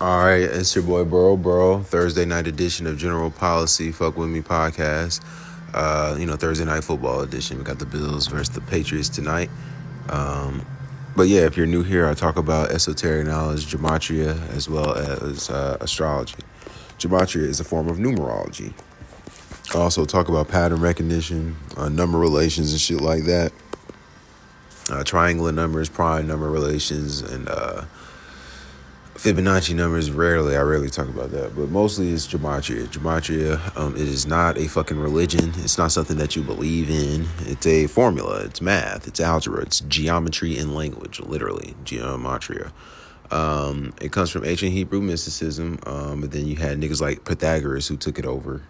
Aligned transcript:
All 0.00 0.24
right, 0.24 0.40
it's 0.40 0.74
your 0.74 0.82
boy 0.82 1.04
Bro 1.04 1.36
Bro. 1.36 1.82
Thursday 1.82 2.24
night 2.24 2.46
edition 2.46 2.86
of 2.86 2.96
General 2.96 3.30
Policy 3.30 3.92
Fuck 3.92 4.16
With 4.16 4.30
Me 4.30 4.40
podcast. 4.40 5.22
Uh, 5.74 6.16
you 6.18 6.24
know, 6.24 6.36
Thursday 6.36 6.64
night 6.64 6.84
football 6.84 7.20
edition. 7.20 7.58
We 7.58 7.64
got 7.64 7.80
the 7.80 7.84
Bills 7.84 8.26
versus 8.26 8.48
the 8.54 8.62
Patriots 8.62 9.10
tonight. 9.10 9.50
Um, 10.08 10.64
but 11.14 11.24
yeah, 11.28 11.42
if 11.42 11.54
you're 11.54 11.66
new 11.66 11.82
here, 11.82 12.06
I 12.06 12.14
talk 12.14 12.38
about 12.38 12.70
esoteric 12.70 13.26
knowledge, 13.26 13.66
gematria, 13.66 14.40
as 14.56 14.70
well 14.70 14.94
as 14.94 15.50
uh, 15.50 15.76
astrology. 15.82 16.36
Gematria 16.98 17.42
is 17.42 17.60
a 17.60 17.64
form 17.64 17.90
of 17.90 17.98
numerology. 17.98 18.72
I 19.74 19.80
also 19.80 20.06
talk 20.06 20.30
about 20.30 20.48
pattern 20.48 20.80
recognition, 20.80 21.56
uh, 21.76 21.90
number 21.90 22.18
relations, 22.18 22.72
and 22.72 22.80
shit 22.80 23.02
like 23.02 23.24
that. 23.24 23.52
Uh, 24.88 25.04
triangular 25.04 25.52
numbers, 25.52 25.90
prime 25.90 26.26
number 26.26 26.48
relations, 26.50 27.20
and 27.20 27.50
uh, 27.50 27.84
Fibonacci 29.20 29.74
numbers 29.74 30.10
rarely. 30.10 30.56
I 30.56 30.62
rarely 30.62 30.88
talk 30.88 31.06
about 31.06 31.30
that, 31.32 31.54
but 31.54 31.68
mostly 31.68 32.08
it's 32.08 32.26
gematria. 32.26 32.86
Gematria, 32.86 33.76
um, 33.76 33.94
it 33.94 34.08
is 34.08 34.24
not 34.24 34.56
a 34.56 34.66
fucking 34.66 34.98
religion. 34.98 35.52
It's 35.58 35.76
not 35.76 35.92
something 35.92 36.16
that 36.16 36.36
you 36.36 36.42
believe 36.42 36.88
in. 36.88 37.26
It's 37.40 37.66
a 37.66 37.86
formula. 37.86 38.40
It's 38.44 38.62
math. 38.62 39.06
It's 39.06 39.20
algebra. 39.20 39.60
It's 39.60 39.80
geometry 39.80 40.56
in 40.56 40.74
language. 40.74 41.20
Literally, 41.20 41.74
gematria. 41.84 42.72
Um, 43.30 43.92
it 44.00 44.10
comes 44.10 44.30
from 44.30 44.46
ancient 44.46 44.72
Hebrew 44.72 45.02
mysticism, 45.02 45.78
um, 45.84 46.22
but 46.22 46.30
then 46.32 46.46
you 46.46 46.56
had 46.56 46.80
niggas 46.80 47.02
like 47.02 47.26
Pythagoras 47.26 47.88
who 47.88 47.98
took 47.98 48.18
it 48.18 48.24
over. 48.24 48.62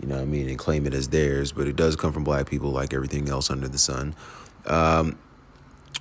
You 0.00 0.08
know 0.08 0.16
what 0.16 0.22
I 0.22 0.26
mean, 0.26 0.48
and 0.48 0.58
claim 0.58 0.88
it 0.88 0.94
as 0.94 1.10
theirs. 1.10 1.52
But 1.52 1.68
it 1.68 1.76
does 1.76 1.94
come 1.94 2.12
from 2.12 2.24
black 2.24 2.50
people, 2.50 2.72
like 2.72 2.92
everything 2.92 3.28
else 3.28 3.48
under 3.48 3.68
the 3.68 3.78
sun. 3.78 4.16
Um, 4.66 5.16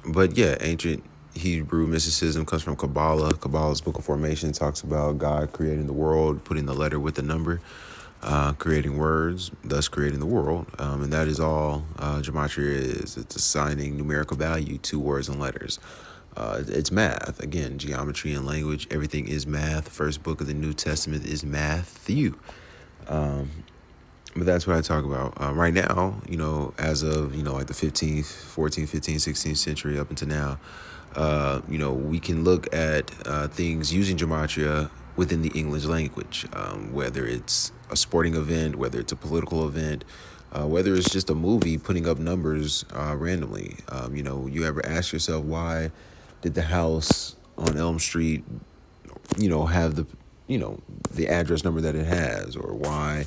but 0.04 0.36
yeah, 0.36 0.58
ancient 0.62 1.04
Hebrew 1.36 1.88
mysticism 1.88 2.46
comes 2.46 2.62
from 2.62 2.76
Kabbalah. 2.76 3.34
Kabbalah's 3.34 3.82
Book 3.82 3.98
of 3.98 4.06
Formation 4.06 4.52
talks 4.52 4.82
about 4.82 5.18
God 5.18 5.52
creating 5.52 5.88
the 5.88 5.94
world, 5.94 6.44
putting 6.44 6.66
the 6.66 6.74
letter 6.74 7.00
with 7.00 7.16
the 7.16 7.24
number, 7.24 7.60
uh, 8.22 8.54
creating 8.54 8.98
words, 8.98 9.52
thus 9.64 9.88
creating 9.88 10.20
the 10.20 10.28
world. 10.28 10.68
Um, 10.78 11.04
and 11.04 11.14
that 11.14 11.28
is 11.28 11.40
all 11.40 11.84
uh, 11.98 12.18
Gematria 12.18 12.76
is. 12.76 13.18
It's 13.18 13.36
assigning 13.36 13.98
numerical 13.98 14.38
value 14.38 14.78
to 14.80 15.00
words 15.00 15.28
and 15.28 15.40
letters. 15.40 15.80
Uh, 16.38 16.64
it's 16.68 16.92
math. 16.92 17.40
Again, 17.40 17.78
geometry 17.78 18.34
and 18.34 18.46
language, 18.46 18.88
everything 18.92 19.28
is 19.28 19.48
math. 19.48 19.90
First 19.90 20.24
book 20.24 20.42
of 20.42 20.48
the 20.48 20.54
New 20.54 20.74
Testament 20.74 21.26
is 21.26 21.44
Matthew. 21.44 22.36
Um, 23.08 23.50
but 24.36 24.46
that's 24.46 24.66
what 24.66 24.76
I 24.76 24.82
talk 24.82 25.06
about. 25.06 25.40
Uh, 25.40 25.54
right 25.54 25.74
now, 25.74 26.22
you 26.28 26.38
know, 26.38 26.74
as 26.78 27.04
of, 27.04 27.36
you 27.36 27.44
know, 27.44 27.54
like 27.54 27.68
the 27.68 27.74
15th, 27.74 28.26
14th, 28.26 28.90
15th, 28.90 29.16
16th 29.16 29.58
century 29.58 30.00
up 30.00 30.10
until 30.10 30.28
now, 30.28 30.60
uh, 31.16 31.62
you 31.70 31.78
know, 31.78 31.94
we 31.94 32.20
can 32.20 32.44
look 32.44 32.74
at 32.74 33.12
uh, 33.28 33.48
things 33.48 33.94
using 33.94 34.18
gematria 34.18 34.90
within 35.16 35.42
the 35.42 35.50
English 35.50 35.86
language, 35.86 36.46
um, 36.54 36.92
whether 36.92 37.26
it's 37.26 37.72
a 37.92 37.96
sporting 37.96 38.36
event, 38.36 38.76
whether 38.76 39.00
it's 39.00 39.12
a 39.12 39.16
political 39.16 39.68
event, 39.68 40.04
uh, 40.52 40.66
whether 40.66 40.94
it's 40.96 41.10
just 41.10 41.30
a 41.30 41.36
movie 41.36 41.78
putting 41.78 42.08
up 42.08 42.18
numbers 42.20 42.86
uh, 42.96 43.16
randomly. 43.18 43.76
Um, 43.90 44.16
you 44.16 44.24
know, 44.24 44.48
you 44.48 44.66
ever 44.66 44.86
ask 44.86 45.14
yourself 45.14 45.46
why 45.46 45.92
did 46.42 46.56
the 46.56 46.64
house 46.64 47.36
on 47.58 47.78
Elm 47.78 48.00
Street, 48.00 48.44
you 49.38 49.50
know, 49.50 49.66
have 49.66 49.96
the, 49.96 50.06
you 50.48 50.58
know, 50.58 50.80
the 51.12 51.28
address 51.28 51.64
number 51.64 51.82
that 51.82 51.96
it 51.96 52.06
has, 52.06 52.56
or 52.56 52.74
why 52.74 53.26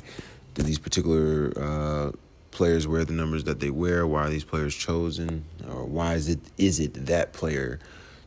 did 0.53 0.65
these 0.65 0.79
particular 0.79 1.53
uh, 1.57 2.11
players 2.57 2.87
wear 2.87 3.05
the 3.05 3.13
numbers 3.13 3.43
that 3.45 3.59
they 3.59 3.69
wear? 3.69 4.05
Why 4.07 4.23
are 4.23 4.29
these 4.29 4.43
players 4.43 4.75
chosen? 4.75 5.45
Or 5.69 5.85
why 5.85 6.15
is 6.15 6.27
it 6.27 6.39
is 6.57 6.79
it 6.79 7.05
that 7.05 7.31
player 7.31 7.79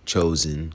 chosen 0.06 0.72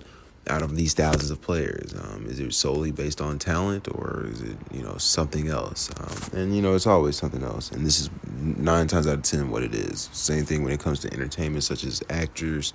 out 0.48 0.62
of 0.62 0.76
these 0.76 0.94
thousands 0.94 1.32
of 1.32 1.42
players? 1.42 1.96
Um, 1.96 2.26
is 2.28 2.40
it 2.40 2.54
solely 2.54 2.92
based 2.92 3.22
on 3.22 3.40
talent, 3.40 3.88
or 3.88 4.26
is 4.30 4.42
it 4.42 4.58
you 4.74 4.84
know 4.84 4.98
something 4.98 5.48
else? 5.48 5.90
Um, 6.00 6.40
and 6.40 6.56
you 6.56 6.62
know 6.62 6.76
it's 6.76 6.86
always 6.86 7.16
something 7.16 7.44
else. 7.44 7.72
And 7.72 7.86
this 7.86 8.00
is 8.02 8.10
nine 8.36 8.88
times 8.88 9.08
out 9.08 9.16
of 9.16 9.24
ten 9.24 9.50
what 9.50 9.64
it 9.64 9.74
is. 9.74 10.10
Same 10.12 10.44
thing 10.44 10.62
when 10.62 10.74
it 10.74 10.82
comes 10.82 11.00
to 11.00 11.14
entertainment, 11.14 11.64
such 11.64 11.86
as 11.86 12.04
actors, 12.10 12.74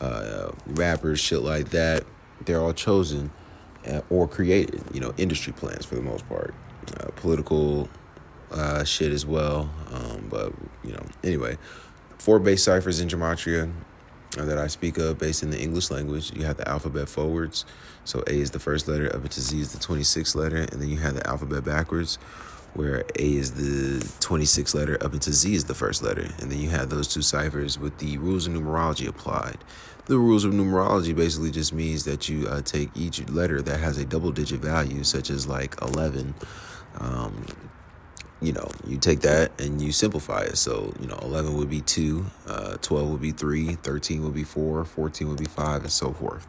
uh, 0.00 0.50
rappers, 0.66 1.20
shit 1.20 1.42
like 1.42 1.70
that. 1.70 2.04
They're 2.44 2.60
all 2.60 2.74
chosen 2.74 3.30
uh, 3.86 4.00
or 4.10 4.26
created. 4.26 4.82
You 4.92 5.00
know, 5.00 5.14
industry 5.16 5.52
plans 5.52 5.84
for 5.86 5.94
the 5.94 6.02
most 6.02 6.28
part. 6.28 6.54
Uh, 6.98 7.10
political 7.16 7.88
uh, 8.52 8.84
shit 8.84 9.12
as 9.12 9.26
well. 9.26 9.70
Um, 9.92 10.26
but 10.30 10.52
you 10.84 10.92
know, 10.92 11.04
anyway, 11.22 11.58
four 12.18 12.38
base 12.38 12.64
ciphers 12.64 13.00
in 13.00 13.08
gematria 13.08 13.70
that 14.36 14.58
I 14.58 14.66
speak 14.66 14.98
of, 14.98 15.18
based 15.18 15.42
in 15.42 15.50
the 15.50 15.60
English 15.60 15.90
language. 15.90 16.32
You 16.34 16.44
have 16.44 16.56
the 16.56 16.68
alphabet 16.68 17.08
forwards, 17.08 17.64
so 18.04 18.22
A 18.26 18.32
is 18.32 18.50
the 18.50 18.58
first 18.58 18.88
letter, 18.88 19.14
up 19.14 19.28
to 19.28 19.40
Z 19.40 19.58
is 19.58 19.72
the 19.72 19.78
twenty 19.78 20.04
sixth 20.04 20.34
letter, 20.34 20.58
and 20.58 20.80
then 20.80 20.88
you 20.88 20.98
have 20.98 21.14
the 21.14 21.26
alphabet 21.26 21.64
backwards, 21.64 22.16
where 22.74 23.04
A 23.18 23.34
is 23.34 23.52
the 23.52 24.06
twenty 24.20 24.44
sixth 24.44 24.74
letter, 24.74 25.02
up 25.02 25.14
into 25.14 25.32
Z 25.32 25.54
is 25.54 25.64
the 25.64 25.74
first 25.74 26.02
letter, 26.02 26.28
and 26.40 26.50
then 26.50 26.58
you 26.58 26.70
have 26.70 26.90
those 26.90 27.08
two 27.08 27.22
ciphers 27.22 27.78
with 27.78 27.98
the 27.98 28.18
rules 28.18 28.46
of 28.46 28.52
numerology 28.52 29.08
applied. 29.08 29.58
The 30.06 30.18
rules 30.18 30.44
of 30.44 30.54
numerology 30.54 31.14
basically 31.14 31.50
just 31.50 31.74
means 31.74 32.04
that 32.04 32.30
you 32.30 32.48
uh, 32.48 32.62
take 32.62 32.88
each 32.94 33.28
letter 33.28 33.60
that 33.60 33.78
has 33.78 33.98
a 33.98 34.06
double 34.06 34.32
digit 34.32 34.60
value, 34.60 35.04
such 35.04 35.28
as 35.28 35.46
like 35.46 35.76
11, 35.82 36.34
um, 36.98 37.44
you 38.40 38.52
know, 38.52 38.68
you 38.86 38.98
take 38.98 39.20
that 39.20 39.60
and 39.60 39.80
you 39.82 39.92
simplify 39.92 40.42
it. 40.42 40.56
So, 40.56 40.92
you 41.00 41.06
know, 41.06 41.18
11 41.22 41.56
would 41.56 41.70
be 41.70 41.80
2, 41.80 42.24
uh, 42.46 42.76
12 42.80 43.10
would 43.10 43.20
be 43.20 43.32
3, 43.32 43.74
13 43.74 44.22
would 44.24 44.34
be 44.34 44.44
4, 44.44 44.84
14 44.84 45.28
would 45.28 45.38
be 45.38 45.46
5, 45.46 45.82
and 45.82 45.92
so 45.92 46.12
forth. 46.12 46.46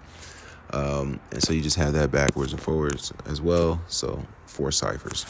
Um, 0.72 1.20
and 1.32 1.42
so 1.42 1.52
you 1.52 1.62
just 1.62 1.78
have 1.78 1.94
that 1.94 2.12
backwards 2.12 2.54
and 2.54 2.62
forwards 2.62 3.12
as 3.26 3.42
well. 3.42 3.82
So, 3.88 4.24
four 4.46 4.72
ciphers. 4.72 5.26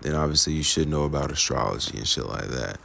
Then 0.00 0.14
obviously 0.14 0.52
you 0.52 0.62
should 0.62 0.88
know 0.88 1.04
about 1.04 1.32
astrology 1.32 1.98
and 1.98 2.06
shit 2.06 2.26
like 2.26 2.46
that. 2.46 2.78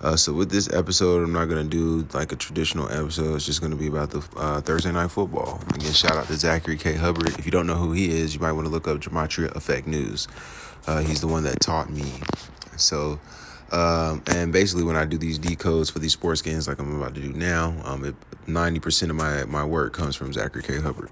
Uh, 0.00 0.14
so 0.14 0.32
with 0.32 0.50
this 0.50 0.72
episode, 0.72 1.24
I'm 1.24 1.32
not 1.32 1.46
gonna 1.46 1.64
do 1.64 2.06
like 2.12 2.30
a 2.30 2.36
traditional 2.36 2.88
episode. 2.88 3.34
It's 3.34 3.46
just 3.46 3.60
gonna 3.60 3.76
be 3.76 3.88
about 3.88 4.10
the 4.10 4.24
uh, 4.36 4.60
Thursday 4.60 4.92
night 4.92 5.10
football. 5.10 5.60
Again, 5.74 5.92
shout 5.92 6.16
out 6.16 6.26
to 6.26 6.36
Zachary 6.36 6.76
K. 6.76 6.94
Hubbard. 6.94 7.30
If 7.38 7.46
you 7.46 7.50
don't 7.50 7.66
know 7.66 7.74
who 7.74 7.92
he 7.92 8.10
is, 8.10 8.34
you 8.34 8.40
might 8.40 8.52
want 8.52 8.66
to 8.66 8.70
look 8.70 8.86
up 8.86 8.98
Gematria 8.98 9.54
Effect 9.56 9.88
News. 9.88 10.28
Uh, 10.86 11.00
he's 11.00 11.20
the 11.20 11.26
one 11.26 11.42
that 11.44 11.60
taught 11.60 11.90
me 11.90 12.12
so, 12.78 13.20
um, 13.70 14.22
and 14.26 14.52
basically, 14.52 14.84
when 14.84 14.96
I 14.96 15.04
do 15.04 15.18
these 15.18 15.38
decodes 15.38 15.92
for 15.92 15.98
these 15.98 16.12
sports 16.12 16.42
games, 16.42 16.68
like 16.68 16.78
I'm 16.78 16.96
about 16.96 17.14
to 17.14 17.20
do 17.20 17.32
now, 17.32 17.74
um, 17.84 18.16
90% 18.46 19.10
of 19.10 19.16
my, 19.16 19.44
my 19.44 19.64
work 19.64 19.92
comes 19.92 20.16
from 20.16 20.32
Zachary 20.32 20.62
K. 20.62 20.80
Hubbard. 20.80 21.10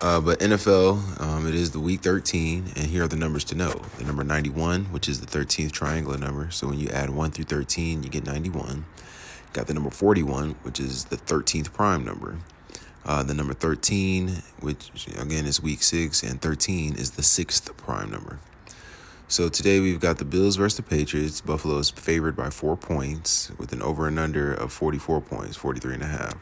Uh, 0.00 0.20
but 0.20 0.38
NFL, 0.40 1.20
um, 1.22 1.46
it 1.46 1.54
is 1.54 1.70
the 1.70 1.80
week 1.80 2.02
13, 2.02 2.72
and 2.76 2.86
here 2.86 3.04
are 3.04 3.08
the 3.08 3.16
numbers 3.16 3.44
to 3.44 3.54
know. 3.54 3.80
The 3.98 4.04
number 4.04 4.24
91, 4.24 4.86
which 4.86 5.08
is 5.08 5.20
the 5.20 5.26
13th 5.26 5.72
triangular 5.72 6.18
number. 6.18 6.50
So 6.50 6.68
when 6.68 6.78
you 6.78 6.88
add 6.88 7.10
1 7.10 7.30
through 7.30 7.46
13, 7.46 8.02
you 8.02 8.10
get 8.10 8.26
91. 8.26 8.84
Got 9.54 9.66
the 9.68 9.74
number 9.74 9.88
41, 9.88 10.50
which 10.62 10.80
is 10.80 11.06
the 11.06 11.16
13th 11.16 11.72
prime 11.72 12.04
number. 12.04 12.36
Uh, 13.06 13.22
the 13.22 13.32
number 13.32 13.54
13, 13.54 14.42
which 14.60 14.90
again 15.18 15.46
is 15.46 15.62
week 15.62 15.82
6, 15.82 16.22
and 16.24 16.42
13 16.42 16.96
is 16.96 17.12
the 17.12 17.22
sixth 17.22 17.74
prime 17.76 18.10
number. 18.10 18.40
So 19.28 19.48
today 19.48 19.80
we've 19.80 19.98
got 19.98 20.18
the 20.18 20.24
Bills 20.24 20.54
versus 20.54 20.76
the 20.76 20.84
Patriots. 20.84 21.40
Buffalo 21.40 21.78
is 21.78 21.90
favored 21.90 22.36
by 22.36 22.48
four 22.48 22.76
points 22.76 23.50
with 23.58 23.72
an 23.72 23.82
over 23.82 24.06
and 24.06 24.20
under 24.20 24.54
of 24.54 24.72
44 24.72 25.20
points, 25.20 25.56
43 25.56 25.94
and 25.94 26.02
a 26.04 26.06
half. 26.06 26.34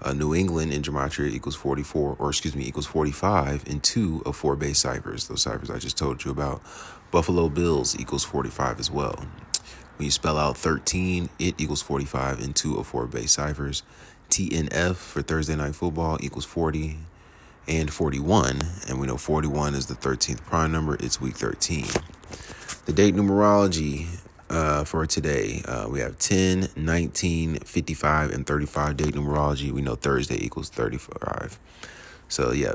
Uh, 0.00 0.14
New 0.14 0.34
England 0.34 0.72
in 0.72 0.80
gematria 0.80 1.30
equals 1.30 1.54
44, 1.54 2.16
or 2.18 2.30
excuse 2.30 2.56
me, 2.56 2.64
equals 2.66 2.86
45 2.86 3.64
in 3.66 3.80
two 3.80 4.22
of 4.24 4.34
four 4.36 4.56
base 4.56 4.78
ciphers. 4.78 5.28
Those 5.28 5.42
ciphers 5.42 5.68
I 5.68 5.78
just 5.78 5.98
told 5.98 6.24
you 6.24 6.30
about. 6.30 6.62
Buffalo 7.10 7.50
Bills 7.50 7.94
equals 8.00 8.24
45 8.24 8.80
as 8.80 8.90
well. 8.90 9.26
When 9.96 10.06
you 10.06 10.10
spell 10.10 10.38
out 10.38 10.56
13, 10.56 11.28
it 11.38 11.60
equals 11.60 11.82
45 11.82 12.40
in 12.40 12.54
two 12.54 12.78
of 12.78 12.86
four 12.86 13.06
base 13.06 13.32
ciphers. 13.32 13.82
TNF 14.30 14.96
for 14.96 15.20
Thursday 15.20 15.56
Night 15.56 15.74
Football 15.74 16.16
equals 16.22 16.46
40 16.46 16.96
and 17.68 17.92
41. 17.92 18.60
And 18.88 19.00
we 19.00 19.06
know 19.06 19.16
41 19.16 19.74
is 19.74 19.86
the 19.86 19.94
13th 19.94 20.42
prime 20.42 20.72
number. 20.72 20.96
It's 20.96 21.20
week 21.20 21.36
13. 21.36 21.86
The 22.86 22.92
date 22.92 23.14
numerology 23.14 24.06
uh, 24.50 24.84
for 24.84 25.06
today, 25.06 25.62
uh, 25.64 25.88
we 25.88 26.00
have 26.00 26.18
10, 26.18 26.68
19, 26.76 27.60
55, 27.60 28.30
and 28.32 28.46
35 28.46 28.96
date 28.96 29.14
numerology. 29.14 29.70
We 29.70 29.82
know 29.82 29.94
Thursday 29.94 30.44
equals 30.44 30.68
35. 30.68 31.58
So, 32.28 32.52
yeah. 32.52 32.74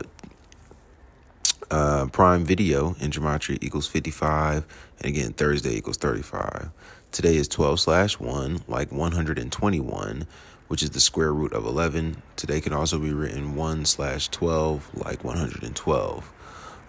Uh, 1.69 2.05
prime 2.05 2.45
video 2.45 2.95
in 3.01 3.11
gematria 3.11 3.57
equals 3.61 3.87
55. 3.87 4.65
And 4.99 5.05
again, 5.05 5.33
Thursday 5.33 5.75
equals 5.75 5.97
35. 5.97 6.69
Today 7.11 7.35
is 7.35 7.47
12 7.47 7.79
slash 7.79 8.19
1, 8.19 8.61
like 8.67 8.91
121 8.91 10.27
which 10.67 10.83
is 10.83 10.91
the 10.91 10.99
square 10.99 11.33
root 11.33 11.53
of 11.53 11.65
11. 11.65 12.21
Today 12.35 12.61
can 12.61 12.73
also 12.73 12.99
be 12.99 13.13
written 13.13 13.55
1 13.55 13.85
slash 13.85 14.27
12, 14.29 14.95
like 14.95 15.23
112. 15.23 16.33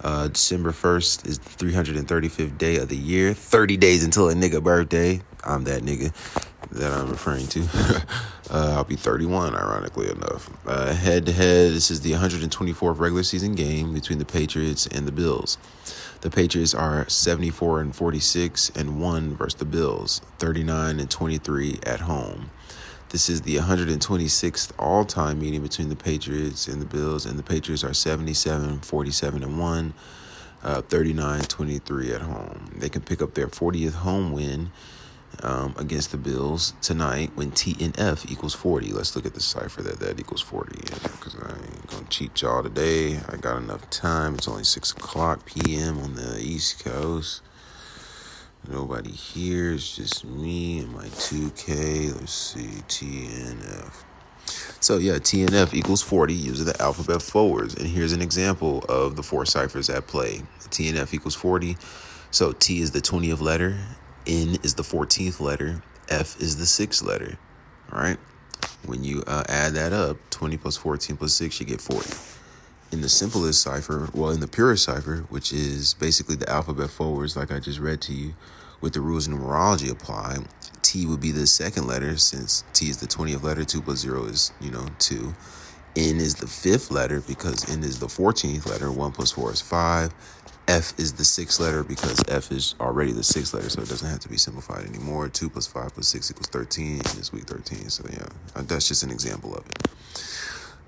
Uh, 0.01 0.29
December 0.29 0.71
1st 0.71 1.27
is 1.27 1.39
the 1.39 1.51
335th 1.51 2.57
day 2.57 2.77
of 2.77 2.89
the 2.89 2.97
year. 2.97 3.35
30 3.35 3.77
days 3.77 4.05
until 4.05 4.29
a 4.29 4.35
nigga 4.35 4.63
birthday. 4.63 5.21
I'm 5.45 5.65
that 5.65 5.83
nigga. 5.83 6.13
that 6.73 6.93
I'm 6.93 7.11
referring 7.11 7.47
to. 7.49 7.61
uh, 8.51 8.75
I'll 8.77 8.85
be 8.85 8.97
31, 8.97 9.55
ironically 9.55 10.11
enough. 10.11 10.51
Uh, 10.67 10.93
head 10.93 11.27
to 11.27 11.33
head, 11.33 11.73
this 11.73 11.91
is 11.91 12.03
the 12.03 12.13
124th 12.13 12.99
regular 12.99 13.23
season 13.23 13.55
game 13.55 13.93
between 13.93 14.19
the 14.19 14.25
Patriots 14.25 14.87
and 14.87 15.07
the 15.07 15.13
Bills. 15.13 15.59
The 16.21 16.31
Patriots 16.31 16.75
are 16.75 17.09
74 17.09 17.81
and 17.81 17.95
46 17.95 18.71
and 18.71 19.01
1 19.01 19.37
versus 19.37 19.55
the 19.55 19.65
Bills, 19.65 20.21
39 20.39 21.01
and 21.01 21.11
23 21.11 21.79
at 21.85 22.01
home. 22.01 22.51
This 23.11 23.31
is 23.31 23.41
the 23.41 23.57
126th 23.57 24.73
all 24.79 25.03
time 25.07 25.41
meeting 25.41 25.63
between 25.63 25.89
the 25.89 25.97
Patriots 25.97 26.69
and 26.69 26.79
the 26.79 26.85
Bills, 26.85 27.25
and 27.25 27.39
the 27.39 27.43
Patriots 27.43 27.83
are 27.83 27.95
77, 27.95 28.81
47, 28.81 29.43
and 29.43 29.59
1, 29.59 29.95
uh, 30.63 30.83
39, 30.83 31.41
23 31.41 32.13
at 32.13 32.21
home. 32.21 32.71
They 32.77 32.91
can 32.91 33.01
pick 33.01 33.23
up 33.23 33.33
their 33.33 33.49
40th 33.49 33.95
home 33.95 34.33
win 34.33 34.73
um, 35.43 35.75
against 35.79 36.11
the 36.11 36.19
Bills 36.19 36.75
tonight 36.83 37.31
when 37.35 37.51
TNF 37.51 38.31
equals 38.31 38.55
40. 38.55 38.93
Let's 38.93 39.17
look 39.17 39.25
at 39.25 39.33
the 39.33 39.41
cipher 39.41 39.81
that 39.81 40.01
that 40.01 40.21
equals 40.21 40.43
40 40.43 40.79
because 40.79 41.35
I 41.37 41.49
ain't 41.49 41.87
going 41.87 42.05
to 42.05 42.11
cheat 42.11 42.43
y'all 42.43 42.63
today. 42.63 43.21
I 43.27 43.37
got 43.37 43.57
enough 43.57 43.89
time. 43.89 44.35
It's 44.35 44.49
only 44.49 44.65
6 44.65 44.93
o'clock 44.93 45.47
p.m. 45.47 45.99
on 46.01 46.15
the 46.15 46.39
East 46.39 46.85
Coast. 46.85 47.41
Nobody 48.67 49.13
here. 49.13 49.73
It's 49.75 49.97
just 49.97 50.25
me 50.25 50.81
and 50.81 50.93
my 50.93 51.05
2K. 51.05 52.15
Let's 52.19 52.33
see. 52.33 52.83
TNF. 52.89 54.05
So 54.81 54.99
yeah, 54.99 55.15
TNF 55.15 55.75
equals 55.75 56.03
40 56.03 56.35
using 56.35 56.67
the 56.67 56.81
alphabet 56.81 57.23
forwards. 57.23 57.75
And 57.75 57.87
here's 57.87 58.13
an 58.13 58.23
example 58.23 58.85
of 58.89 59.17
the 59.17 59.23
four 59.23 59.45
ciphers 59.47 59.91
at 59.91 60.07
play. 60.07 60.43
TNF 60.71 61.15
equals 61.15 61.35
40. 61.35 61.77
So 62.31 62.53
T 62.53 62.81
is 62.81 62.91
the 62.91 63.01
20th 63.01 63.41
letter, 63.41 63.79
N 64.27 64.59
is 64.63 64.75
the 64.75 64.83
14th 64.83 65.41
letter, 65.41 65.83
F 66.09 66.39
is 66.41 66.57
the 66.57 66.67
sixth 66.67 67.03
letter. 67.03 67.39
All 67.93 68.01
right. 68.01 68.19
When 68.85 69.03
you 69.03 69.23
uh, 69.27 69.45
add 69.49 69.75
that 69.75 69.93
up, 69.93 70.19
20 70.31 70.57
plus 70.57 70.77
14 70.77 71.17
plus 71.17 71.33
6, 71.35 71.61
you 71.61 71.67
get 71.67 71.81
40 71.81 72.38
in 72.93 73.01
the 73.01 73.09
simplest 73.09 73.63
cipher, 73.63 74.09
well, 74.15 74.31
in 74.31 74.41
the 74.41 74.49
purest 74.49 74.85
cipher, 74.85 75.27
which 75.29 75.53
is 75.53 75.95
basically 75.95 76.37
the 76.37 76.49
alphabet 76.49 76.91
forwards, 76.91 77.37
like 77.37 77.53
I 77.53 77.61
just 77.61 77.79
read 77.79 78.01
to 78.03 78.13
you, 78.13 78.35
with 78.81 78.93
the 78.93 79.01
rules 79.01 79.27
of 79.27 79.35
numerology 79.35 79.91
applied, 79.91 80.39
T 80.83 81.07
would 81.07 81.21
be 81.21 81.33
the 81.33 81.47
second 81.47 81.87
letter 81.87 82.17
since 82.17 82.65
T 82.73 82.89
is 82.89 82.99
the 82.99 83.07
20th 83.07 83.43
letter. 83.43 83.65
2 83.65 83.83
plus 83.83 83.99
0 83.99 84.25
is, 84.25 84.53
you 84.61 84.71
know, 84.71 84.87
2. 85.01 85.35
N 85.97 86.17
is 86.17 86.37
the 86.37 86.47
fifth 86.47 86.91
letter 86.91 87.21
because 87.23 87.69
N 87.71 87.83
is 87.83 87.99
the 87.99 88.07
14th 88.07 88.67
letter. 88.67 88.91
1 88.93 89.13
plus 89.13 89.33
4 89.33 89.53
is 89.53 89.61
5. 89.61 90.15
F 90.69 90.93
is 90.99 91.15
the 91.15 91.25
sixth 91.25 91.61
letter 91.61 91.83
because 91.83 92.23
F 92.29 92.53
is 92.53 92.75
already 92.79 93.11
the 93.11 93.25
sixth 93.25 93.55
letter, 93.55 93.71
so 93.71 93.81
it 93.81 93.89
doesn't 93.89 94.09
have 94.09 94.21
to 94.21 94.29
be 94.29 94.37
simplified 94.37 94.87
anymore. 94.87 95.29
2 95.29 95.49
plus 95.49 95.67
5 95.67 95.95
plus 95.95 96.09
6 96.09 96.31
equals 96.31 96.47
13, 96.49 96.93
and 96.93 97.19
it's 97.19 97.33
week 97.33 97.45
13. 97.45 97.89
So, 97.89 98.05
yeah, 98.11 98.27
that's 98.63 98.87
just 98.87 99.03
an 99.03 99.11
example 99.11 99.55
of 99.55 99.67
it. 99.67 99.89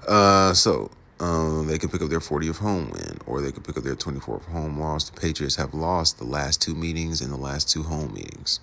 Uh, 0.06 0.52
so, 0.54 0.90
um, 1.20 1.66
they 1.66 1.78
could 1.78 1.92
pick 1.92 2.00
up 2.02 2.08
their 2.08 2.20
40th 2.20 2.56
home 2.58 2.90
win, 2.90 3.18
or 3.26 3.40
they 3.42 3.52
could 3.52 3.64
pick 3.64 3.76
up 3.76 3.84
their 3.84 3.94
24th 3.94 4.44
home 4.46 4.80
loss. 4.80 5.08
The 5.08 5.20
Patriots 5.20 5.56
have 5.56 5.74
lost 5.74 6.18
the 6.18 6.24
last 6.24 6.62
two 6.62 6.74
meetings 6.74 7.20
and 7.20 7.30
the 7.30 7.36
last 7.36 7.68
two 7.68 7.82
home 7.82 8.14
meetings. 8.14 8.60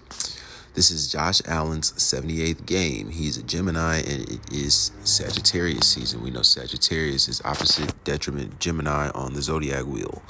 This 0.73 0.91
is 0.91 1.07
Josh 1.07 1.41
Allen's 1.47 1.91
78th 1.93 2.65
game. 2.65 3.09
He's 3.09 3.37
a 3.37 3.43
Gemini 3.43 3.97
and 3.97 4.29
it 4.29 4.53
is 4.53 4.91
Sagittarius 5.03 5.87
season. 5.87 6.21
We 6.21 6.29
know 6.29 6.43
Sagittarius 6.43 7.27
is 7.27 7.41
opposite 7.43 8.03
detriment 8.03 8.59
Gemini 8.59 9.09
on 9.09 9.33
the 9.33 9.41
zodiac 9.41 9.85
wheel, 9.85 10.21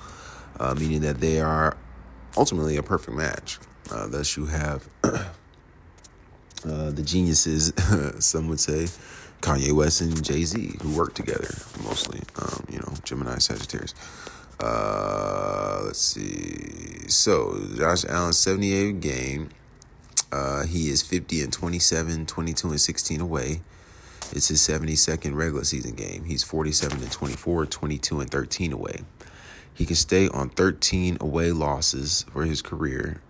uh, 0.59 0.73
meaning 0.73 1.01
that 1.01 1.19
they 1.19 1.41
are 1.41 1.75
ultimately 2.37 2.77
a 2.77 2.83
perfect 2.83 3.17
match. 3.17 3.59
Uh, 3.91 4.07
thus, 4.07 4.37
you 4.37 4.45
have 4.45 4.87
uh, 5.03 5.23
the 6.63 7.03
geniuses, 7.03 7.73
some 8.25 8.47
would 8.47 8.59
say, 8.59 8.87
Kanye 9.41 9.71
West 9.71 10.01
and 10.01 10.23
Jay 10.23 10.43
Z, 10.43 10.77
who 10.81 10.95
work 10.95 11.13
together 11.13 11.53
mostly. 11.83 12.19
Um, 12.41 12.65
you 12.69 12.79
know, 12.79 12.93
Gemini, 13.03 13.37
Sagittarius. 13.37 13.93
Uh, 14.59 15.81
let's 15.85 15.99
see. 15.99 17.07
So, 17.07 17.59
Josh 17.75 18.05
Allen, 18.05 18.33
78 18.33 18.99
game. 18.99 19.49
Uh, 20.31 20.65
he 20.65 20.89
is 20.89 21.01
50 21.01 21.43
and 21.43 21.53
27, 21.53 22.25
22 22.25 22.69
and 22.69 22.81
16 22.81 23.21
away. 23.21 23.61
It's 24.31 24.49
his 24.49 24.59
72nd 24.59 25.35
regular 25.35 25.63
season 25.63 25.93
game. 25.93 26.25
He's 26.25 26.43
47 26.43 27.01
and 27.01 27.11
24, 27.11 27.65
22 27.65 28.19
and 28.19 28.29
13 28.29 28.73
away. 28.73 29.01
He 29.73 29.85
can 29.85 29.95
stay 29.95 30.27
on 30.27 30.49
13 30.49 31.17
away 31.21 31.51
losses 31.51 32.25
for 32.33 32.43
his 32.43 32.61
career, 32.61 33.21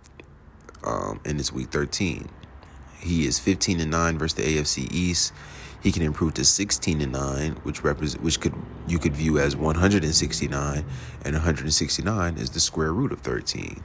um, 0.82 1.20
and 1.24 1.38
week 1.54 1.70
13. 1.70 2.28
He 3.00 3.26
is 3.26 3.38
15 3.38 3.80
and 3.80 3.90
9 3.90 4.18
versus 4.18 4.34
the 4.34 4.56
AFC 4.56 4.90
East. 4.92 5.32
He 5.82 5.92
can 5.92 6.02
improve 6.02 6.34
to 6.34 6.44
16 6.44 7.00
and 7.00 7.12
9, 7.12 7.52
which 7.62 7.84
represent 7.84 8.22
which 8.22 8.40
could 8.40 8.54
you 8.86 8.98
could 8.98 9.14
view 9.14 9.38
as 9.38 9.54
169, 9.56 10.84
and 11.24 11.34
169 11.34 12.36
is 12.36 12.50
the 12.50 12.60
square 12.60 12.92
root 12.92 13.12
of 13.12 13.20
13. 13.20 13.82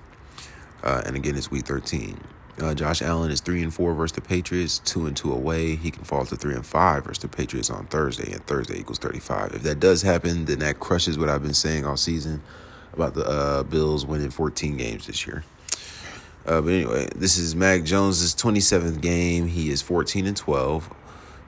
Uh, 0.83 1.01
and 1.05 1.15
again, 1.15 1.35
it's 1.35 1.51
week 1.51 1.65
13. 1.65 2.19
Uh, 2.61 2.73
Josh 2.73 3.01
Allen 3.01 3.31
is 3.31 3.41
three 3.41 3.63
and 3.63 3.73
four 3.73 3.93
versus 3.93 4.13
the 4.13 4.21
Patriots, 4.21 4.79
two 4.79 5.07
and 5.07 5.17
two 5.17 5.31
away. 5.31 5.75
He 5.75 5.89
can 5.89 6.03
fall 6.03 6.25
to 6.25 6.35
three 6.35 6.53
and 6.53 6.65
five 6.65 7.05
versus 7.05 7.21
the 7.21 7.27
Patriots 7.27 7.69
on 7.69 7.85
Thursday, 7.87 8.31
and 8.31 8.45
Thursday 8.45 8.79
equals 8.79 8.99
35. 8.99 9.53
If 9.53 9.63
that 9.63 9.79
does 9.79 10.03
happen, 10.03 10.45
then 10.45 10.59
that 10.59 10.79
crushes 10.79 11.17
what 11.17 11.29
I've 11.29 11.41
been 11.41 11.53
saying 11.53 11.85
all 11.85 11.97
season 11.97 12.43
about 12.93 13.15
the 13.15 13.25
uh, 13.25 13.63
Bills 13.63 14.05
winning 14.05 14.29
14 14.29 14.77
games 14.77 15.07
this 15.07 15.25
year. 15.25 15.43
Uh, 16.45 16.61
but 16.61 16.73
anyway, 16.73 17.07
this 17.15 17.37
is 17.37 17.55
Mac 17.55 17.83
Jones's 17.83 18.35
27th 18.35 19.01
game. 19.01 19.47
He 19.47 19.69
is 19.69 19.81
14 19.81 20.27
and 20.27 20.37
12 20.37 20.89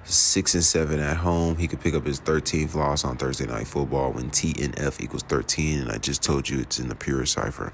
six 0.05 0.53
and 0.53 0.63
seven 0.63 0.99
at 0.99 1.17
home. 1.17 1.57
He 1.57 1.67
could 1.67 1.81
pick 1.81 1.93
up 1.93 2.05
his 2.05 2.19
13th 2.19 2.75
loss 2.75 3.03
on 3.03 3.17
Thursday 3.17 3.45
Night 3.45 3.67
Football 3.67 4.13
when 4.13 4.29
T 4.29 4.55
and 4.61 4.77
F 4.79 5.01
equals 5.01 5.23
13. 5.23 5.81
And 5.81 5.91
I 5.91 5.97
just 5.97 6.23
told 6.23 6.47
you 6.47 6.59
it's 6.59 6.79
in 6.79 6.89
the 6.89 6.95
pure 6.95 7.25
cipher. 7.25 7.73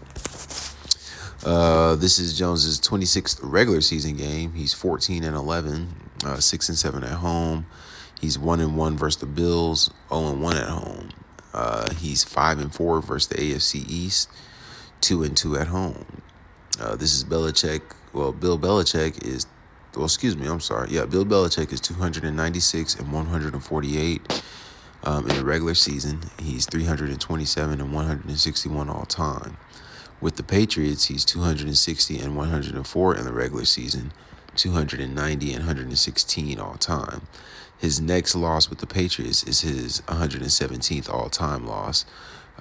Uh, 1.44 1.95
this 1.95 2.19
is 2.19 2.38
Jones's 2.38 2.80
26th 2.80 3.39
regular 3.42 3.81
season 3.81 4.16
game. 4.16 4.54
He's 4.54 4.74
14 4.74 5.24
and 5.24 5.36
11, 5.36 5.95
uh, 6.24 6.39
six 6.39 6.69
and 6.69 6.78
seven 6.78 7.04
at 7.04 7.13
home. 7.13 7.66
He's 8.19 8.38
one 8.38 8.60
and 8.60 8.78
one 8.78 8.95
versus 8.95 9.19
the 9.19 9.25
Bills, 9.25 9.92
0 10.10 10.33
and 10.33 10.42
one 10.44 10.56
at 10.56 10.68
home. 10.68 11.10
Uh, 11.54 11.92
he's 11.95 12.24
five 12.24 12.60
and 12.60 12.74
four 12.74 13.01
versus 13.01 13.28
the 13.28 13.36
AFC 13.36 13.89
East, 13.89 14.30
two 15.01 15.24
and 15.24 15.36
two 15.36 15.57
at 15.57 15.68
home. 15.68 16.22
Uh, 16.80 16.95
this 16.95 17.13
is 17.13 17.24
Belichick. 17.24 17.81
Well, 18.13 18.31
Bill 18.31 18.60
Belichick 18.60 19.25
is 19.25 19.48
well, 19.96 20.06
excuse 20.06 20.38
me, 20.38 20.48
I'm 20.48 20.60
sorry. 20.60 20.90
Yeah, 20.92 21.06
Bill 21.06 21.26
Belichick 21.26 21.74
is 21.74 21.82
296 21.82 22.96
and 22.96 23.12
148 23.12 24.44
um, 25.04 25.30
in 25.30 25.36
the 25.36 25.45
regular 25.45 25.76
season. 25.76 26.21
He's 26.40 26.66
327 26.66 27.81
and 27.81 27.94
161 27.94 28.90
all 28.90 29.06
time. 29.06 29.57
With 30.21 30.36
the 30.36 30.44
Patriots, 30.44 31.06
he's 31.06 31.26
260 31.26 32.19
and 32.19 32.36
104 32.38 33.16
in 33.16 33.26
the 33.26 33.33
regular 33.33 33.66
season, 33.66 34.14
290 34.56 35.54
and 35.54 35.60
116 35.66 36.60
all 36.60 36.76
time. 36.76 37.28
His 37.78 38.00
next 38.00 38.36
loss 38.36 38.69
with 38.69 38.80
the 38.80 38.88
Patriots 38.88 39.44
is 39.44 39.62
his 39.62 40.02
117th 40.02 41.12
all 41.12 41.30
time 41.30 41.66
loss. 41.66 42.06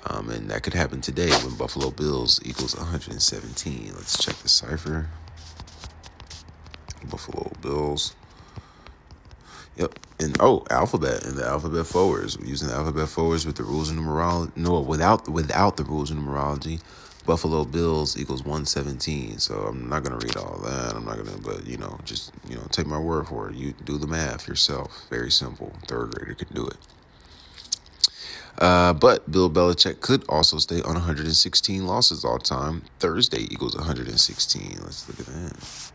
Um, 0.06 0.30
and 0.30 0.50
that 0.50 0.62
could 0.62 0.72
happen 0.72 1.02
today 1.02 1.30
when 1.44 1.56
Buffalo 1.56 1.90
Bills 1.90 2.40
equals 2.42 2.74
117. 2.74 3.92
Let's 3.94 4.22
check 4.22 4.36
the 4.36 4.48
cipher. 4.48 5.10
Buffalo 7.08 7.52
Bills. 7.60 8.14
Yep. 9.76 9.98
And 10.18 10.36
oh, 10.40 10.66
alphabet 10.70 11.24
and 11.24 11.36
the 11.36 11.46
alphabet 11.46 11.86
forwards. 11.86 12.38
We're 12.38 12.46
using 12.46 12.68
the 12.68 12.74
alphabet 12.74 13.08
forwards 13.08 13.46
with 13.46 13.56
the 13.56 13.62
rules 13.62 13.90
of 13.90 13.96
numerology. 13.96 14.54
No, 14.56 14.80
without 14.80 15.28
without 15.28 15.76
the 15.76 15.84
rules 15.84 16.10
of 16.10 16.18
numerology. 16.18 16.80
Buffalo 17.26 17.64
Bills 17.64 18.18
equals 18.18 18.42
117. 18.42 19.38
So 19.38 19.54
I'm 19.54 19.88
not 19.88 20.02
gonna 20.02 20.16
read 20.16 20.36
all 20.36 20.58
that. 20.64 20.94
I'm 20.94 21.04
not 21.04 21.16
gonna, 21.16 21.38
but 21.38 21.66
you 21.66 21.76
know, 21.76 21.98
just 22.04 22.32
you 22.48 22.56
know, 22.56 22.66
take 22.70 22.86
my 22.86 22.98
word 22.98 23.28
for 23.28 23.48
it. 23.50 23.56
You 23.56 23.72
do 23.84 23.98
the 23.98 24.06
math 24.06 24.48
yourself. 24.48 25.06
Very 25.10 25.30
simple. 25.30 25.72
Third 25.86 26.10
grader 26.14 26.34
can 26.34 26.48
do 26.54 26.66
it. 26.66 26.76
Uh, 28.58 28.92
but 28.92 29.30
Bill 29.30 29.48
Belichick 29.48 30.00
could 30.00 30.24
also 30.28 30.58
stay 30.58 30.82
on 30.82 30.94
116 30.94 31.86
losses 31.86 32.24
all 32.24 32.38
time. 32.38 32.82
Thursday 32.98 33.42
equals 33.50 33.74
116. 33.74 34.78
Let's 34.82 35.08
look 35.08 35.20
at 35.20 35.26
that. 35.26 35.92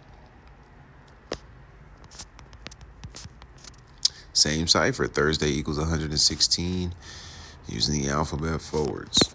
Same 4.45 4.67
cipher. 4.67 5.07
Thursday 5.07 5.49
equals 5.49 5.79
116 5.79 6.93
using 7.67 7.99
the 8.03 8.09
alphabet 8.09 8.61
forwards. 8.61 9.33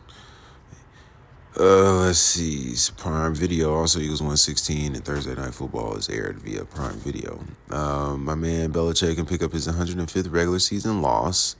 Uh, 1.58 2.02
let's 2.02 2.20
see. 2.20 2.76
Prime 2.96 3.34
Video 3.34 3.74
also 3.74 3.98
equals 3.98 4.20
116, 4.20 4.94
and 4.94 5.04
Thursday 5.04 5.34
Night 5.34 5.52
Football 5.52 5.96
is 5.96 6.08
aired 6.08 6.38
via 6.38 6.64
Prime 6.64 6.94
Video. 7.00 7.40
Um, 7.70 8.24
my 8.24 8.36
man 8.36 8.72
Belichick 8.72 9.16
can 9.16 9.26
pick 9.26 9.42
up 9.42 9.52
his 9.52 9.66
105th 9.66 10.30
regular 10.30 10.60
season 10.60 11.02
loss. 11.02 11.56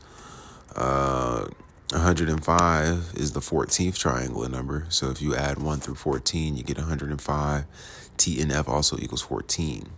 Uh, 0.77 1.49
105 1.91 3.15
is 3.17 3.33
the 3.33 3.41
14th 3.41 3.99
triangular 3.99 4.49
number. 4.49 4.87
So 4.91 5.11
if 5.11 5.21
you 5.21 5.35
add 5.35 5.59
1 5.59 5.81
through 5.81 5.97
14, 5.97 6.57
you 6.57 6.63
get 6.63 6.79
105. 6.79 7.65
T 8.17 8.41
and 8.41 8.53
F 8.53 8.69
also 8.69 8.97
equals 8.97 9.23
14. 9.23 9.89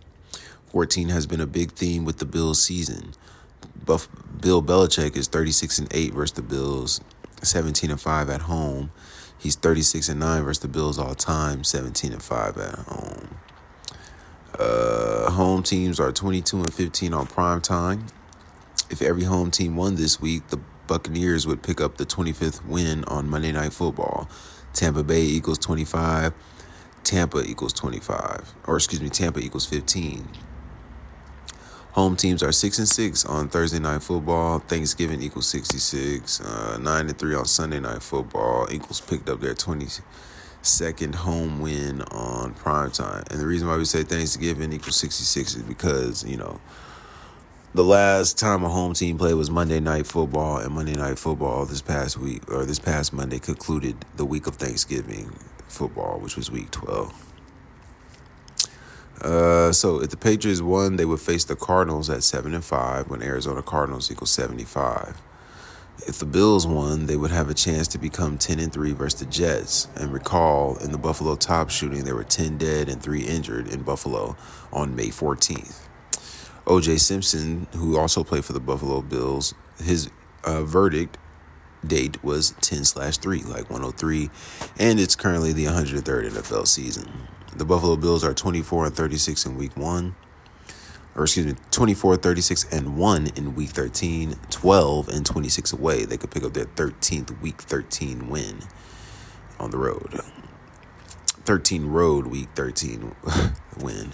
14 0.71 1.09
has 1.09 1.27
been 1.27 1.39
a 1.39 1.45
big 1.45 1.73
theme 1.73 2.03
with 2.03 2.17
the 2.17 2.25
Bills 2.25 2.59
season. 2.59 3.13
Buff, 3.75 4.07
Bill 4.39 4.61
Belichick 4.61 5.15
is 5.17 5.27
36 5.27 5.79
and 5.79 5.87
8 5.93 6.13
versus 6.13 6.33
the 6.33 6.41
Bills, 6.41 7.01
17 7.41 7.91
and 7.91 7.99
5 7.99 8.29
at 8.29 8.41
home. 8.41 8.91
He's 9.37 9.55
36 9.55 10.09
and 10.09 10.19
9 10.19 10.43
versus 10.43 10.61
the 10.61 10.67
Bills 10.67 10.97
all 10.97 11.15
time, 11.15 11.63
17 11.63 12.13
and 12.13 12.23
5 12.23 12.57
at 12.57 12.75
home. 12.79 13.37
Uh, 14.57 15.31
home 15.31 15.63
teams 15.63 15.99
are 15.99 16.11
22 16.11 16.57
and 16.57 16.73
15 16.73 17.13
on 17.13 17.25
prime 17.27 17.59
time. 17.61 18.07
If 18.89 19.01
every 19.01 19.23
home 19.23 19.51
team 19.51 19.75
won 19.75 19.95
this 19.95 20.21
week, 20.21 20.47
the 20.47 20.59
Buccaneers 20.87 21.47
would 21.47 21.63
pick 21.63 21.81
up 21.81 21.97
the 21.97 22.05
25th 22.05 22.65
win 22.65 23.03
on 23.05 23.29
Monday 23.29 23.51
Night 23.51 23.73
Football. 23.73 24.29
Tampa 24.73 25.03
Bay 25.03 25.23
equals 25.23 25.57
25. 25.57 26.33
Tampa 27.03 27.43
equals 27.43 27.73
25. 27.73 28.53
Or 28.67 28.75
excuse 28.75 29.01
me, 29.01 29.09
Tampa 29.09 29.39
equals 29.39 29.65
15. 29.65 30.27
Home 31.93 32.15
teams 32.15 32.41
are 32.41 32.51
six 32.51 32.79
and 32.79 32.89
six 32.89 33.23
on 33.23 33.49
Thursday 33.49 33.77
night 33.77 34.01
football. 34.01 34.57
Thanksgiving 34.57 35.21
equals 35.21 35.47
sixty 35.47 35.77
six. 35.77 36.41
Uh, 36.41 36.79
nine 36.81 37.07
and 37.07 37.15
three 37.19 37.35
on 37.35 37.45
Sunday 37.45 37.79
night 37.79 38.01
football. 38.01 38.67
Equals 38.71 38.99
picked 38.99 39.29
up 39.29 39.41
their 39.41 39.53
twenty 39.53 39.85
second 40.63 41.13
home 41.13 41.59
win 41.59 42.01
on 42.01 42.55
prime 42.55 42.89
time. 42.89 43.23
And 43.29 43.39
the 43.39 43.45
reason 43.45 43.67
why 43.67 43.77
we 43.77 43.85
say 43.85 44.01
Thanksgiving 44.01 44.73
equals 44.73 44.95
sixty 44.95 45.23
six 45.23 45.55
is 45.55 45.61
because 45.61 46.25
you 46.25 46.35
know 46.35 46.59
the 47.75 47.83
last 47.83 48.39
time 48.39 48.63
a 48.63 48.69
home 48.69 48.93
team 48.93 49.19
played 49.19 49.35
was 49.35 49.51
Monday 49.51 49.79
Night 49.79 50.07
Football, 50.07 50.57
and 50.57 50.73
Monday 50.73 50.93
Night 50.93 51.19
Football 51.19 51.65
this 51.67 51.83
past 51.83 52.17
week 52.17 52.51
or 52.51 52.65
this 52.65 52.79
past 52.79 53.13
Monday 53.13 53.37
concluded 53.37 53.97
the 54.15 54.25
week 54.25 54.47
of 54.47 54.55
Thanksgiving 54.55 55.31
football, 55.67 56.19
which 56.19 56.37
was 56.37 56.49
Week 56.49 56.71
Twelve. 56.71 57.32
Uh, 59.21 59.71
so 59.71 60.01
if 60.01 60.09
the 60.09 60.17
Patriots 60.17 60.61
won, 60.61 60.97
they 60.97 61.05
would 61.05 61.21
face 61.21 61.45
the 61.45 61.55
Cardinals 61.55 62.09
at 62.09 62.23
seven 62.23 62.53
and 62.53 62.63
five 62.63 63.09
when 63.09 63.21
Arizona 63.21 63.61
Cardinals 63.61 64.11
equals 64.11 64.31
seventy 64.31 64.65
five. 64.65 65.21
If 66.07 66.17
the 66.19 66.25
Bills 66.25 66.65
won, 66.65 67.05
they 67.05 67.15
would 67.15 67.31
have 67.31 67.49
a 67.49 67.53
chance 67.53 67.87
to 67.89 67.97
become 67.97 68.37
ten 68.37 68.59
and 68.59 68.73
three 68.73 68.91
versus 68.91 69.19
the 69.19 69.25
Jets. 69.27 69.87
And 69.95 70.11
recall, 70.11 70.77
in 70.77 70.91
the 70.91 70.97
Buffalo 70.97 71.35
Tops 71.35 71.73
shooting, 71.73 72.03
there 72.03 72.15
were 72.15 72.23
ten 72.23 72.57
dead 72.57 72.89
and 72.89 73.01
three 73.01 73.23
injured 73.23 73.67
in 73.67 73.83
Buffalo 73.83 74.35
on 74.71 74.95
May 74.95 75.11
fourteenth. 75.11 75.87
O.J. 76.65 76.97
Simpson, 76.97 77.67
who 77.75 77.97
also 77.97 78.23
played 78.23 78.45
for 78.45 78.53
the 78.53 78.59
Buffalo 78.59 79.01
Bills, 79.01 79.53
his 79.83 80.09
uh, 80.45 80.63
verdict 80.63 81.17
date 81.85 82.23
was 82.23 82.51
10 82.61 82.85
slash 82.85 83.17
3, 83.17 83.43
like 83.43 83.69
103, 83.69 84.29
and 84.79 84.99
it's 84.99 85.15
currently 85.15 85.51
the 85.51 85.65
103rd 85.65 86.31
NFL 86.31 86.67
season. 86.67 87.11
The 87.55 87.65
Buffalo 87.65 87.95
Bills 87.95 88.23
are 88.23 88.33
24 88.33 88.87
and 88.87 88.95
36 88.95 89.45
in 89.45 89.57
week 89.57 89.77
one. 89.77 90.15
Or 91.15 91.23
excuse 91.23 91.45
me, 91.45 91.53
24, 91.69 92.17
36, 92.17 92.65
and 92.73 92.97
1 92.97 93.27
in 93.35 93.53
week 93.53 93.69
13, 93.69 94.35
12 94.49 95.09
and 95.09 95.23
26 95.23 95.73
away. 95.73 96.05
They 96.05 96.17
could 96.17 96.31
pick 96.31 96.43
up 96.43 96.53
their 96.53 96.65
13th 96.65 97.39
week 97.41 97.61
13 97.61 98.29
win 98.29 98.61
on 99.59 99.69
the 99.69 99.77
road. 99.77 100.21
13 101.45 101.85
road 101.85 102.25
week 102.27 102.49
13 102.55 103.15
win. 103.79 104.13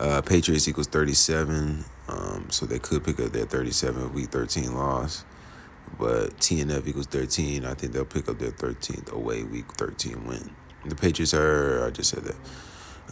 Uh, 0.00 0.20
Patriots 0.22 0.66
equals 0.66 0.88
37, 0.88 1.84
um, 2.08 2.46
so 2.50 2.66
they 2.66 2.80
could 2.80 3.04
pick 3.04 3.20
up 3.20 3.30
their 3.30 3.46
37 3.46 4.12
week 4.12 4.30
13 4.30 4.74
loss. 4.74 5.24
But 5.96 6.36
TNF 6.38 6.86
equals 6.88 7.06
13. 7.06 7.64
I 7.64 7.74
think 7.74 7.92
they'll 7.92 8.04
pick 8.04 8.28
up 8.28 8.38
their 8.38 8.50
13th 8.50 9.12
away 9.12 9.44
week 9.44 9.72
13 9.74 10.26
win. 10.26 10.50
The 10.88 10.96
Patriots 10.96 11.34
are, 11.34 11.86
I 11.86 11.90
just 11.90 12.10
said 12.10 12.24
that. 12.24 12.36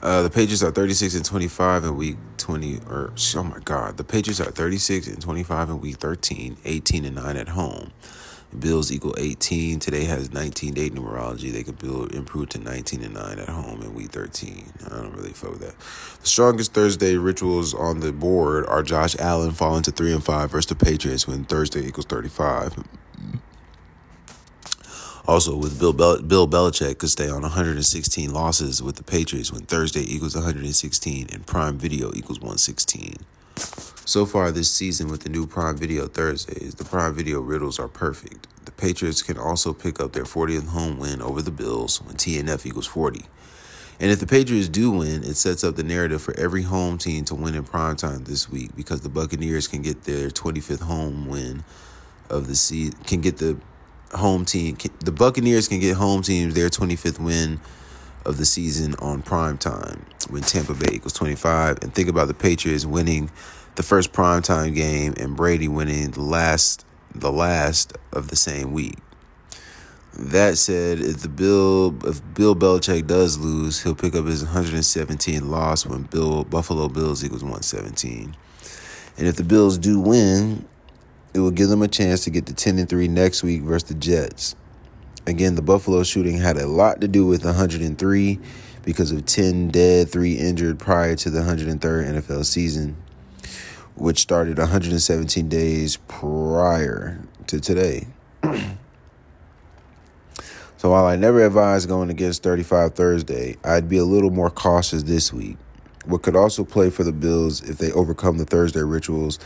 Uh, 0.03 0.23
the 0.23 0.31
Patriots 0.31 0.63
are 0.63 0.71
36 0.71 1.15
and 1.15 1.25
25 1.25 1.85
in 1.85 1.97
week 1.97 2.17
20, 2.37 2.81
or 2.89 3.13
oh 3.37 3.43
my 3.43 3.59
God, 3.65 3.97
the 3.97 4.05
Patriots 4.05 4.41
are 4.41 4.51
36 4.51 5.07
and 5.09 5.21
25 5.21 5.71
in 5.71 5.81
week 5.81 5.97
13, 5.97 6.59
18 6.65 7.05
and 7.05 7.17
9 7.17 7.37
at 7.37 7.49
home. 7.49 7.93
Bills 8.59 8.93
equal 8.93 9.15
18. 9.19 9.81
Today 9.81 10.05
has 10.05 10.33
19 10.33 10.75
date 10.75 10.95
numerology. 10.95 11.53
They 11.53 11.63
could 11.63 11.79
build 11.79 12.15
improve 12.15 12.51
to 12.51 12.59
19 12.59 13.03
and 13.03 13.15
9 13.15 13.39
at 13.39 13.49
home 13.49 13.83
in 13.83 13.95
week 13.95 14.11
13. 14.11 14.73
I 14.87 14.89
don't 14.89 15.15
really 15.15 15.33
fuck 15.33 15.53
with 15.53 15.61
that. 15.61 15.79
The 16.21 16.27
strongest 16.27 16.73
Thursday 16.73 17.17
rituals 17.17 17.75
on 17.75 18.01
the 18.01 18.13
board 18.13 18.67
are 18.67 18.83
Josh 18.83 19.17
Allen 19.19 19.53
falling 19.53 19.83
to 19.83 19.91
3 19.91 20.13
and 20.13 20.25
5 20.25 20.51
versus 20.51 20.69
the 20.69 20.75
Patriots 20.75 21.27
when 21.27 21.45
Thursday 21.45 21.87
equals 21.87 22.07
35. 22.07 22.85
Also, 25.29 25.57
with 25.57 25.81
Bill 25.81 25.93
Bill 25.93 26.47
Belichick 26.47 26.99
could 26.99 27.11
stay 27.11 27.29
on 27.29 27.43
116 27.43 28.33
losses 28.33 28.81
with 28.81 28.95
the 28.95 29.03
Patriots 29.03 29.53
when 29.53 29.63
Thursday 29.63 30.03
equals 30.03 30.37
116 30.37 31.27
and 31.33 31.45
Prime 31.45 31.77
Video 31.77 32.13
equals 32.15 32.39
116. 32.39 33.17
So 34.05 34.25
far 34.25 34.53
this 34.53 34.71
season 34.71 35.09
with 35.09 35.25
the 35.25 35.29
new 35.29 35.45
Prime 35.45 35.77
Video 35.77 36.07
Thursdays, 36.07 36.77
the 36.77 36.85
Prime 36.85 37.13
Video 37.13 37.41
riddles 37.41 37.81
are 37.81 37.89
perfect. 37.89 38.47
The 38.67 38.71
Patriots 38.71 39.21
can 39.21 39.37
also 39.37 39.73
pick 39.73 39.99
up 39.99 40.13
their 40.13 40.25
40th 40.25 40.69
home 40.69 40.97
win 40.97 41.21
over 41.21 41.43
the 41.43 41.51
Bills 41.51 42.01
when 42.03 42.15
TNF 42.15 42.65
equals 42.65 42.87
40. 42.87 43.25
And 43.99 44.13
if 44.13 44.21
the 44.21 44.29
Patriots 44.29 44.69
do 44.69 44.93
win, 44.93 45.25
it 45.25 45.37
sets 45.37 45.65
up 45.65 45.75
the 45.75 45.83
narrative 45.83 46.23
for 46.23 46.39
every 46.39 46.63
home 46.63 46.99
team 46.99 47.25
to 47.25 47.35
win 47.35 47.57
in 47.57 47.65
prime 47.65 47.97
time 47.97 48.25
this 48.25 48.49
week 48.49 48.77
because 48.77 49.01
the 49.01 49.09
Buccaneers 49.09 49.67
can 49.67 49.83
get 49.83 50.05
their 50.05 50.29
25th 50.29 50.83
home 50.83 51.27
win 51.27 51.65
of 52.31 52.47
the 52.47 52.55
season, 52.55 52.93
can 53.05 53.21
get 53.21 53.39
the 53.39 53.59
home 54.13 54.45
team. 54.45 54.77
The 55.01 55.13
Buccaneers 55.13 55.69
can 55.69 55.81
get 55.81 55.97
home 55.97 56.23
teams 56.23 56.55
their 56.55 56.69
25th 56.69 57.19
win 57.19 57.61
of 58.25 58.39
the 58.39 58.45
season 58.45 58.95
on 58.99 59.23
prime 59.23 59.57
time 59.59 60.05
when 60.29 60.43
Tampa 60.43 60.75
Bay 60.75 60.95
equals 60.95 61.13
25. 61.15 61.79
And 61.83 61.95
think 61.95 62.09
about 62.09 62.29
the 62.29 62.35
Patriots 62.35 62.85
winning 62.85 63.31
the 63.77 63.83
first 63.83 64.13
prime 64.13 64.43
time 64.43 64.75
game 64.75 65.15
and 65.17 65.37
Brady 65.37 65.69
winning 65.69 66.11
the 66.11 66.23
last 66.23 66.85
the 67.15 67.33
last 67.33 67.97
of 68.13 68.29
the 68.29 68.37
same 68.37 68.73
week. 68.73 68.99
That 70.19 70.57
said, 70.59 70.99
if 71.01 71.19
the 71.19 71.29
Bill 71.29 71.95
if 72.05 72.23
Bill 72.35 72.57
Belichick 72.57 73.07
does 73.07 73.39
lose, 73.39 73.83
he'll 73.83 73.95
pick 73.95 74.15
up 74.15 74.27
his 74.27 74.45
117 74.45 75.51
loss 75.51 75.87
when 75.87 76.05
Bill 76.05 76.45
Buffalo 76.45 76.89
Bills 76.89 77.25
equals 77.25 77.43
117. 77.43 78.35
And 79.19 79.27
if 79.27 79.37
the 79.37 79.45
Bills 79.45 79.79
do 79.79 80.01
win, 80.01 80.67
it 81.37 81.41
will 81.41 81.51
give 81.51 81.69
them 81.69 81.83
a 81.83 81.89
chance 81.89 82.25
to 82.25 82.31
get 82.31 82.47
to 82.47 82.55
10 82.55 82.79
and 82.79 82.89
3 82.89 83.09
next 83.09 83.43
week 83.43 83.61
versus 83.61 83.91
the 83.91 83.95
Jets. 83.95 84.57
Again, 85.27 85.55
the 85.55 85.61
Buffalo 85.61 86.03
shooting 86.03 86.39
had 86.39 86.57
a 86.57 86.67
lot 86.67 87.03
to 87.03 87.09
do 87.09 87.27
with 87.27 87.45
103 87.45 88.39
because 88.85 89.13
of 89.13 89.27
10 89.27 89.69
dead, 89.69 90.09
3 90.09 90.33
injured 90.33 90.79
prior 90.79 91.15
to 91.17 91.29
the 91.29 91.41
103rd 91.41 91.79
NFL 91.79 92.47
season, 92.47 92.97
which 93.97 94.19
started 94.19 94.57
117 94.57 95.47
days 95.51 95.99
prior 96.09 97.21
to 97.49 97.61
today. 97.61 98.07
so 100.79 100.89
while 100.89 101.05
I 101.05 101.17
never 101.17 101.45
advise 101.45 101.85
going 101.85 102.09
against 102.09 102.43
35 102.45 102.95
Thursday, 102.95 103.59
I'd 103.63 103.91
be 103.91 103.99
a 103.99 104.07
little 104.07 104.31
more 104.31 104.49
cautious 104.49 105.03
this 105.03 105.35
week. 105.35 105.59
What 106.07 106.23
could 106.23 106.37
also 106.37 106.65
play 106.65 106.89
for 106.89 107.05
the 107.05 107.13
Bills 107.13 107.61
if 107.69 107.77
they 107.77 107.93
overcome 107.93 108.39
the 108.39 108.47
Thursday 108.47 108.81
rituals 108.81 109.39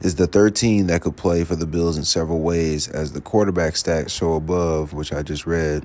is 0.00 0.14
the 0.14 0.26
13 0.26 0.86
that 0.86 1.02
could 1.02 1.16
play 1.16 1.44
for 1.44 1.56
the 1.56 1.66
Bills 1.66 1.98
in 1.98 2.04
several 2.04 2.40
ways, 2.40 2.88
as 2.88 3.12
the 3.12 3.20
quarterback 3.20 3.74
stats 3.74 4.10
show 4.10 4.34
above, 4.34 4.92
which 4.92 5.12
I 5.12 5.22
just 5.22 5.46
read. 5.46 5.84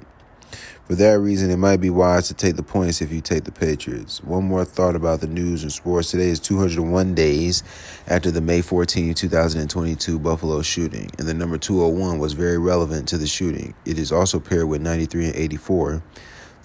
For 0.86 0.96
that 0.96 1.14
reason, 1.14 1.50
it 1.50 1.58
might 1.58 1.78
be 1.78 1.90
wise 1.90 2.28
to 2.28 2.34
take 2.34 2.58
the 2.58 2.64
points 2.64 3.02
if 3.02 3.12
you 3.12 3.22
take 3.22 3.46
the 3.46 3.52
Patriots. 3.52 4.22
One 4.22 4.44
more 4.44 4.66
thought 4.66 4.96
about 4.96 5.22
the 5.22 5.28
news 5.28 5.64
and 5.64 5.72
sports. 5.72 6.12
Today 6.12 6.28
is 6.28 6.42
201 6.42 7.16
days 7.16 7.64
after 8.08 8.30
the 8.32 8.42
May 8.42 8.62
14, 8.62 9.14
2022 9.14 10.20
Buffalo 10.20 10.62
shooting, 10.62 11.10
and 11.18 11.28
the 11.28 11.34
number 11.34 11.58
201 11.58 12.20
was 12.20 12.34
very 12.34 12.58
relevant 12.58 13.08
to 13.08 13.18
the 13.18 13.28
shooting. 13.28 13.74
It 13.86 13.98
is 13.98 14.12
also 14.12 14.40
paired 14.40 14.68
with 14.68 14.82
93 14.82 15.28
and 15.28 15.36
84. 15.36 16.04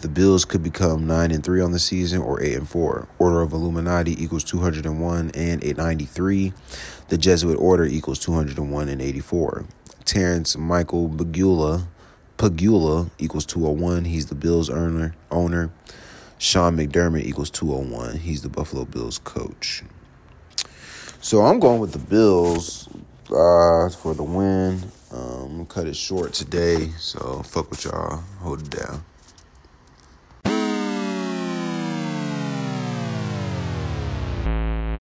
The 0.00 0.08
Bills 0.08 0.44
could 0.44 0.62
become 0.62 1.08
9 1.08 1.32
and 1.32 1.42
3 1.42 1.60
on 1.60 1.72
the 1.72 1.80
season 1.80 2.20
or 2.20 2.40
8 2.42 2.54
and 2.54 2.68
4. 2.68 3.08
Order 3.18 3.40
of 3.40 3.52
Illuminati 3.52 4.22
equals 4.22 4.44
201 4.44 5.32
and 5.34 5.64
893. 5.64 6.52
The 7.08 7.16
Jesuit 7.16 7.56
Order 7.56 7.86
equals 7.86 8.18
201 8.18 8.88
and 8.88 9.00
84. 9.00 9.64
Terrence 10.04 10.56
Michael 10.58 11.08
Pegula, 11.08 11.86
Pegula 12.36 13.10
equals 13.18 13.46
201. 13.46 14.04
He's 14.04 14.26
the 14.26 14.34
Bills 14.34 14.68
owner. 14.68 15.14
owner. 15.30 15.70
Sean 16.38 16.76
McDermott 16.76 17.24
equals 17.24 17.50
201. 17.50 18.18
He's 18.18 18.42
the 18.42 18.48
Buffalo 18.48 18.84
Bills 18.84 19.18
coach. 19.18 19.82
So 21.20 21.42
I'm 21.42 21.58
going 21.58 21.80
with 21.80 21.92
the 21.92 21.98
Bills 21.98 22.88
uh, 23.30 23.88
for 23.88 24.14
the 24.14 24.22
win. 24.22 24.82
Um, 25.10 25.66
cut 25.66 25.86
it 25.86 25.96
short 25.96 26.34
today. 26.34 26.90
So 26.98 27.42
fuck 27.42 27.70
with 27.70 27.84
y'all. 27.84 28.18
Hold 28.40 28.62
it 28.62 28.70
down. 28.70 29.04